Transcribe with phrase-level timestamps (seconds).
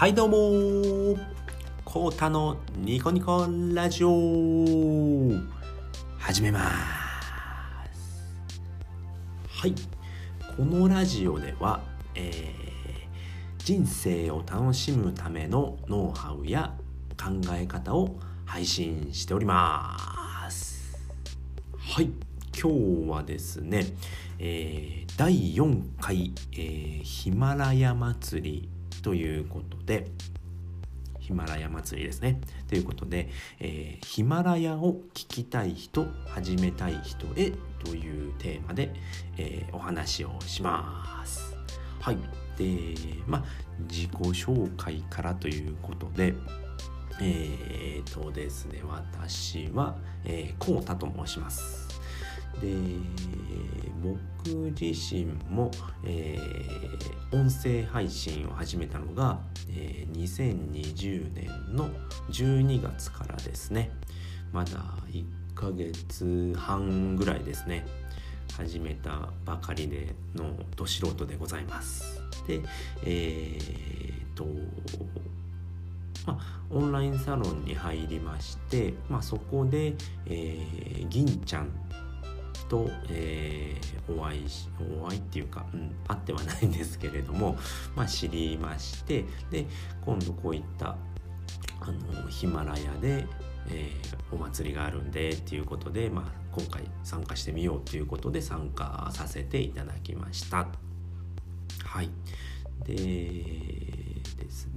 [0.00, 1.18] はいどうも
[1.84, 5.30] コータのニコニコラジオ。
[6.18, 6.70] 始めま
[7.92, 8.32] す。
[9.46, 9.74] はい。
[10.56, 11.82] このラジオでは、
[12.14, 16.72] えー、人生を楽しむためのノウハウや
[17.22, 20.98] 考え方を配信しております。
[21.76, 22.08] はい。
[22.58, 22.72] 今
[23.04, 23.84] 日はですね、
[24.38, 30.10] えー、第4回、えー、ヒマラヤ祭りということで
[31.30, 32.40] ヒマラヤ祭りですね。
[32.66, 33.28] ということで、
[33.60, 37.52] えー、ヒマラヤを聞きたい人、始めたい人へ
[37.84, 38.92] というテーマで、
[39.38, 41.54] えー、お話をします。
[42.00, 42.18] はい。
[42.56, 42.96] で、
[43.28, 43.44] まあ、
[43.88, 46.34] 自己紹介からということで、
[47.20, 51.89] えー、とですね、私は、えー、コータと申します。
[52.60, 52.74] で
[54.02, 55.70] 僕自身も、
[56.04, 59.38] えー、音声配信を始めたのが、
[59.70, 61.90] えー、2020年の
[62.30, 63.90] 12月からですね。
[64.52, 64.70] まだ
[65.10, 67.86] 1ヶ月半ぐらいですね。
[68.56, 72.20] 始めたばかりでのど素人でございます。
[72.46, 72.60] で
[73.04, 74.46] えー、っと
[76.26, 79.94] まあ、オンラインサロンに入りまして、まあ、そこで、
[80.26, 81.70] えー、銀ちゃん
[82.70, 84.68] と、えー、お会いし
[85.02, 87.58] お会いっていうか、うん、会ってはないんですけれども、
[87.96, 89.66] まあ、知りましてで
[90.00, 90.96] 今度こういった
[91.80, 93.26] あのヒマラヤで、
[93.66, 100.68] えー、お祭りがあるんでっていうことで、まあ、今回参加してみようということで参加させていただきました。
[101.84, 102.10] はい
[102.84, 103.99] で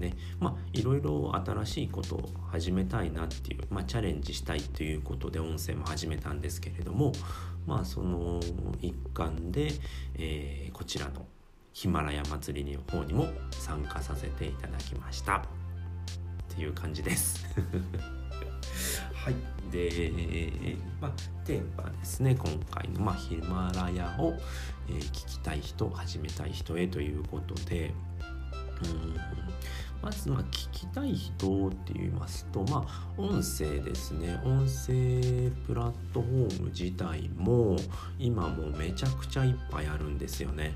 [0.04, 0.14] ね。
[0.40, 7.14] まあいろいろ新しいことを始めたいなっていう、まあ、チャレンジしたいということで音声も始めたんですけれども
[7.66, 8.40] まあその
[8.82, 9.72] 一環で、
[10.16, 11.26] えー、こちらの
[11.74, 15.44] ヒマラヤ祭りの方にも参加させていただきました。
[16.54, 17.46] っていう感じです。
[19.14, 19.36] はい。
[19.72, 21.12] で、まあ、
[21.46, 24.34] テーマですね、今回の、まあ、ヒマラヤを、
[24.88, 27.92] え、聞きたい人、始めたい人へということで、
[28.84, 29.16] うん。
[30.04, 34.38] まず、まあ、聞きたい人って言いますと、まあ、音声ですね。
[34.44, 37.78] 音声プラットフォーム自体も、
[38.20, 40.74] 今もうめちゃくちゃいっぱいあるんですよね。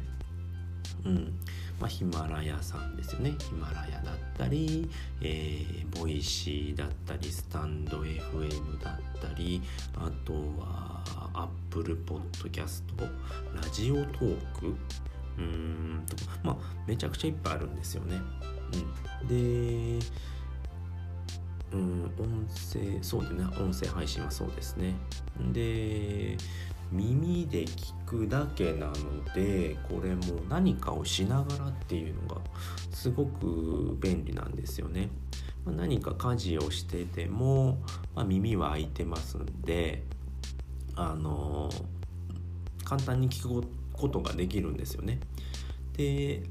[1.03, 1.33] うん。
[1.79, 3.35] まあ、ヒマラヤさんですよね。
[3.37, 4.89] ヒマラヤだったり、
[5.21, 9.61] えー、 Voicy だったり、 stand.fm だったり、
[9.95, 11.03] あとは、
[11.33, 14.73] Apple Podcast、ラジオトーク、
[15.37, 18.19] うんとまあめちゃくちゃいっぱいあるんですよね。
[19.21, 20.05] うん、で、
[21.73, 24.95] うん、音声そうだね音声配信はそうですね。
[25.51, 26.37] で
[26.91, 28.93] 耳で聞くだけなの
[29.35, 32.41] でこれも何かをしながらっていうのが
[32.91, 35.09] すごく便利なんですよね。
[35.65, 37.77] ま、何か家事をしてても、
[38.15, 40.03] まあ、耳は開いてますんで
[40.95, 41.69] あの
[42.85, 45.19] 簡単に聞くことができるんですよね。
[45.93, 46.43] で、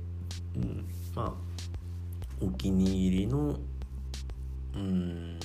[0.57, 3.59] うん、まあお気に入りの
[4.75, 5.39] うん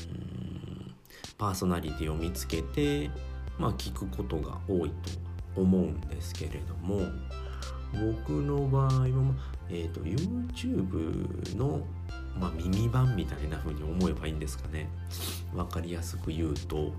[1.37, 3.09] パーソナリティを見つけて
[3.61, 7.01] まあ、聞くことが多いと思うんですけれども
[7.93, 9.09] 僕の場合は、
[9.69, 11.85] えーと、YouTube の、
[12.39, 14.89] まあ、耳版みたいな風に思えばいいんですかね
[15.53, 16.93] 分かりやすく言うと、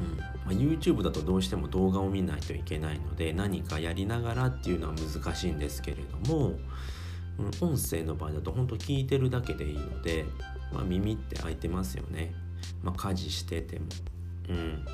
[0.00, 0.16] うん。
[0.18, 6.52] まあ、YouTube だとどうしても動画を見ないといけないので何かやりながらっていうのは難しいんですけれども、
[7.38, 10.24] うん、音声の場合だと本当聞いてるだけでいいので、
[10.72, 12.34] まあ、耳って開いてますよね、
[12.82, 13.86] まあ、家事してても。
[14.48, 14.84] うん。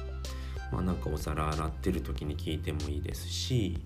[0.72, 3.78] まあ、なんかお皿洗ってる時に聞いてもいいですし、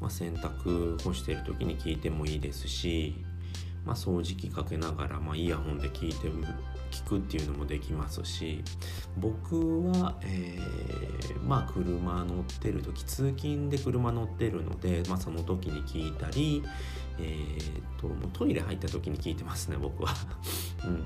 [0.00, 3.14] まあ、洗濯干してる時に聞いてもいいですし、
[3.84, 6.28] まあ、掃除機かけながら、まあ、イヤホンで聞いて
[6.94, 8.62] 聞くっていうのもできますし
[9.18, 16.62] 僕は、えー、まあ車乗ってる時通勤で車乗ってるので、まあ、その時に聞いたり、
[17.18, 20.14] えーと、とトイレ入った時に聞いてますね僕は、
[20.86, 21.04] うん、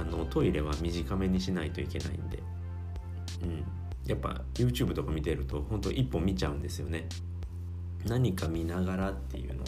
[0.00, 2.42] あのトイレは短めにしないといけないんで、
[3.42, 3.64] うん、
[4.06, 7.06] やっぱ YouTube とか見てると本当一本見ちゃうんですよね。
[8.08, 9.64] 何か見ながらっていうの。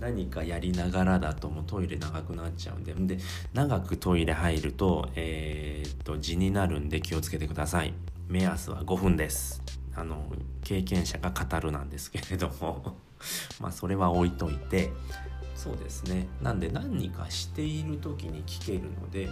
[0.00, 2.94] 何かやりながらだともうトイレ長くなっちゃうんで。
[2.94, 3.22] で
[3.52, 7.94] 長くトイレ入るとえー、っと字になるんで気をつけてください。
[8.28, 9.62] 目安は5分です。
[9.94, 10.30] あの
[10.62, 12.96] 経験者が語るなんですけれども。
[13.60, 14.92] まあそれは置いといて。
[15.54, 16.28] そうですね。
[16.42, 19.22] なんで何かしている時に聞けるので、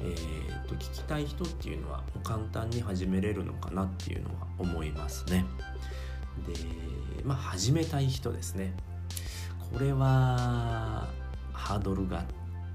[0.00, 5.44] えーと、聞きたい人っていうのは簡単に始めれるのかなっていうのは思いますね。
[6.46, 6.54] で
[7.22, 8.72] まあ始めたい人ですね。
[9.72, 11.08] これは
[11.52, 12.24] ハードルが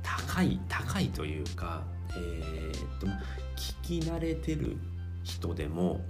[0.03, 1.83] 高い高いというか
[2.15, 3.07] えー、っと
[3.55, 4.77] 聞き慣れてる
[5.23, 6.01] 人でも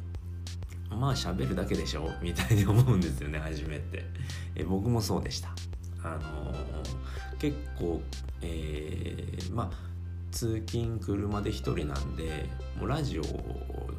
[0.90, 4.06] まあ喋るだけでしょみたいに思うんですよね初めて。
[4.56, 5.50] え僕もそうでした。
[6.04, 8.02] あのー、結構
[8.42, 9.89] えー、まあ
[10.32, 12.46] 通勤車で一人なんで
[12.80, 13.24] もうラジオ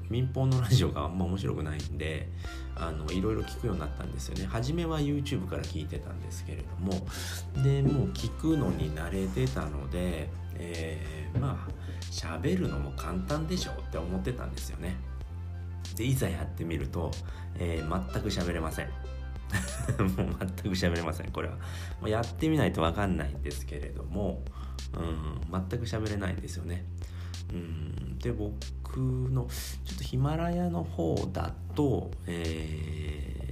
[0.08, 2.28] 民放のラジオがあんま面白くないんで
[2.74, 4.46] あのいろいろ聞くようになったんですよね。
[4.46, 6.92] 初めは YouTube から聞いてたんですけれども
[7.62, 11.80] でもう聞くのに慣れてたので、えー、まあ
[12.10, 14.96] 喋るのも簡単でしょって思ってたんですよね。
[15.96, 17.10] でいざやってみると、
[17.58, 18.88] えー、全く喋れません。
[19.98, 21.56] もう全く喋れませんこれは、
[22.00, 24.44] ま、やってみないと分かんないんですけれども、
[24.94, 26.84] うん、全く喋れないんですよね。
[27.52, 28.18] うん。
[28.18, 29.48] で僕の
[29.84, 33.49] ちょっとヒマラヤの方だと、え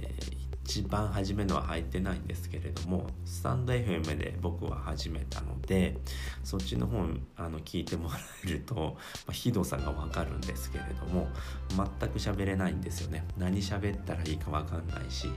[0.69, 5.97] 一番初めのは入ってないんですけれどもスタンド FM で僕は始めたので
[6.43, 6.99] そっちの方
[7.37, 8.91] あの聞いてもらえると、ま
[9.29, 11.27] あ、ひどさがわかるんですけれども
[11.71, 13.25] 全く喋れないんですよね。
[13.35, 15.27] 何喋ったらいいかわかんないし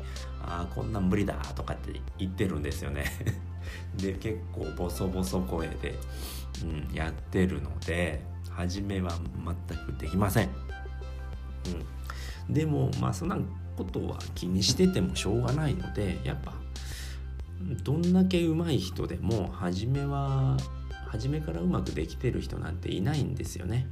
[0.43, 3.05] ああこんなん無理だとかって言ってるんですよね。
[3.97, 5.95] で結構ボソボソ声で、
[6.63, 9.11] うん、やってるので初めは
[9.69, 10.51] 全くできません、
[12.49, 13.39] うん、でもまあそんな
[13.77, 16.55] ことは気にしててもしょうがないのでやっぱ
[17.83, 20.57] どんだけ上手い人でも初めは
[21.07, 23.87] 初めからうまくできてる人なんていないんですよね。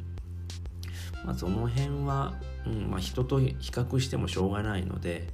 [1.25, 2.33] まあ、その辺は、
[2.67, 5.29] うんまあ、人と比較してもしょうがないので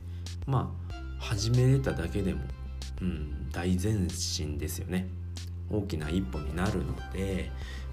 [0.44, 2.40] まあ始めれただけでも、
[3.00, 5.08] うん、大前進ですよね。
[5.70, 7.50] 大きな一歩になるので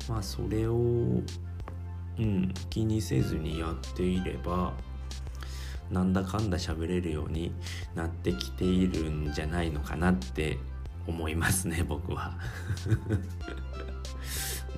[0.09, 4.73] まあそれを、うん、気にせずにやっていれば
[5.93, 7.53] なんだかんだ喋れるように
[7.95, 10.57] なってきているんじゃないのかなって
[11.07, 12.37] 思いますね 僕は。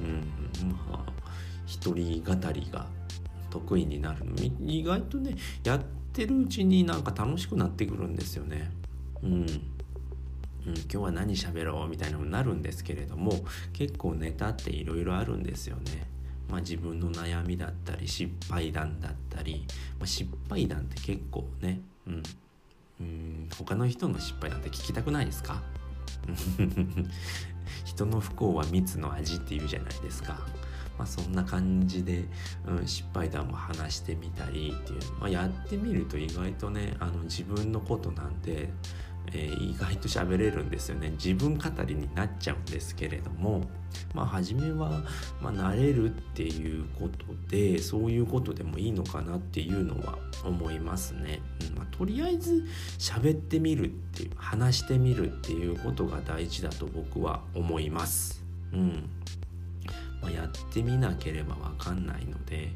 [0.01, 1.13] うんまあ
[1.65, 2.85] 一人語りが
[3.49, 4.25] 得意になる
[4.59, 5.81] 意外とねやっ
[6.11, 8.71] てるうちになんか楽しくなってくるんですよね。
[9.23, 9.55] うん、うん、今
[10.87, 13.31] 日は何喋ろうみたいなのになるんですけれども
[13.71, 16.14] 結構ネタっていろいろあるんですよね。
[16.49, 19.65] まあ、自分の悩みだったり失敗談だったり、
[19.99, 22.23] まあ、失敗談って結構ね、うん、
[23.01, 25.61] うん他の人の失敗談って聞きたくないですか？
[27.85, 30.39] 人の不幸は蜜の味っていうじゃないですか。
[30.97, 32.23] まあ、そんな感じで、
[32.65, 38.69] うん、失敗談も話してみたりっていう、まあ、やってみると意外とねあの自分のことなんで
[39.33, 41.11] えー、意外と喋れるんですよね。
[41.11, 43.61] 自分語りになっちゃうんですけれども
[44.13, 45.03] まあ初めは、
[45.41, 52.65] まあ、慣れるっていうことでそういうことでもいいのかなっていうのは思いますね、うんまあ、とりあえず
[52.99, 58.43] 喋ってみるっていう話してみるっていうことが大事だと僕は思います。
[58.73, 59.09] うん。
[60.21, 62.71] まあ、やってみなければわかんないので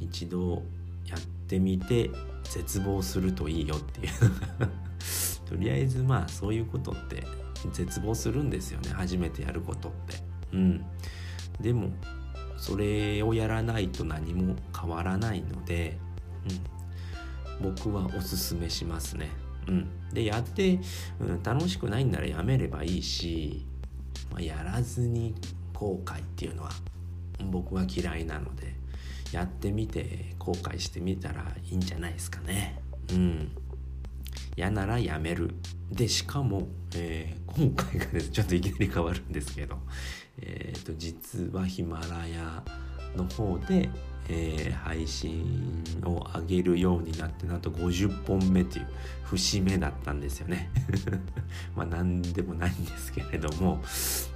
[0.00, 0.62] 一度
[1.06, 2.10] やってみて
[2.44, 4.12] 絶望するといいよっていう。
[5.54, 7.22] とりあえずまあそういうことって
[7.72, 8.90] 絶望するんですよね。
[8.90, 10.16] 初めてやることって。
[10.52, 10.84] うん。
[11.60, 11.90] でも
[12.56, 15.96] それをやらないと何も変わらないので、
[17.60, 19.30] うん、僕はおすすめしますね。
[19.68, 19.88] うん。
[20.12, 20.80] でやって、
[21.20, 23.64] うん、楽しくないんならやめればいいし、
[24.32, 25.36] まあ、やらずに
[25.72, 26.70] 後悔っていうのは
[27.52, 28.74] 僕は嫌いなので
[29.30, 32.80] やってみて後悔してみたらいいんじゃないですかね。
[33.12, 33.52] うん。
[34.56, 35.54] 嫌ならやめる。
[35.90, 39.76] でしかも、えー、今回がですちょっといきなり変わるんですけど、
[40.40, 42.62] えーと、実はヒマラヤ
[43.16, 43.88] の方で、
[44.28, 48.86] えー、配信を上げるようになってなんと50本目という
[49.24, 50.70] 節目だったんですよね。
[51.76, 53.82] まあ何でもないんですけれども、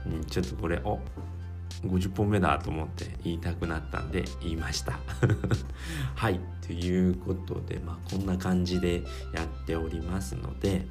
[0.07, 1.01] うん、ちょっとこれお
[1.83, 4.99] 50本目だと思って言いたくなったんで言いました。
[6.17, 10.87] はいということでまあこんな感じでやっておりますので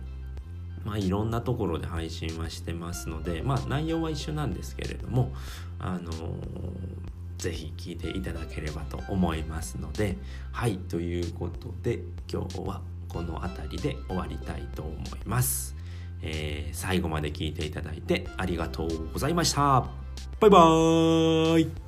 [0.85, 5.33] まあいろんなところで配信はしてますのでまあ内容は一緒なんですけれども
[5.79, 10.17] あのーぜひ聞いていただければと思いますので
[10.51, 11.99] はいということで
[12.31, 15.75] 今日はこの辺りで終わりたいと思います、
[16.21, 20.06] えー、最後まで聞いていただいてありがとうございました。
[20.39, 21.86] バイバーイ。